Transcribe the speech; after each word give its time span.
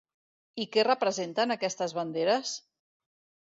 I 0.63 0.65
què 0.75 0.85
representen, 0.87 1.57
aquestes 1.59 1.95
banderes? 2.01 2.59